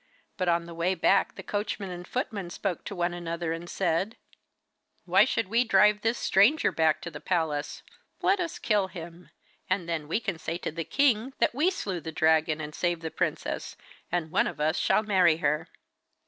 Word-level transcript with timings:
But 0.35 0.49
on 0.49 0.65
the 0.65 0.73
way 0.73 0.95
back 0.95 1.35
the 1.35 1.43
coachman 1.43 1.91
and 1.91 2.07
footman 2.07 2.49
spoke 2.49 2.85
to 2.85 2.95
one 2.95 3.13
another 3.13 3.53
and 3.53 3.69
said: 3.69 4.17
'Why 5.05 5.25
should 5.25 5.47
we 5.47 5.63
drive 5.63 6.01
this 6.01 6.17
stranger 6.17 6.71
back 6.71 7.03
to 7.03 7.11
the 7.11 7.21
palace? 7.21 7.83
Let 8.19 8.39
us 8.39 8.57
kill 8.57 8.87
him, 8.87 9.29
and 9.69 9.87
then 9.87 10.07
we 10.07 10.19
can 10.19 10.39
say 10.39 10.57
to 10.57 10.71
the 10.71 10.85
king 10.85 11.33
that 11.37 11.53
we 11.53 11.69
slew 11.69 11.99
the 12.01 12.11
dragon 12.11 12.59
and 12.59 12.73
saved 12.73 13.03
the 13.03 13.11
princess, 13.11 13.77
and 14.11 14.31
one 14.31 14.47
of 14.47 14.59
us 14.59 14.75
shall 14.79 15.03
marry 15.03 15.37
her. 15.37 15.67